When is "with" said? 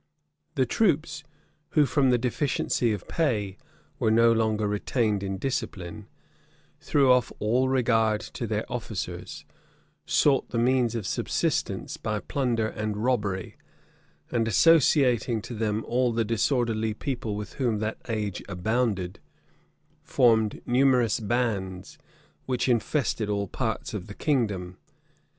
17.35-17.53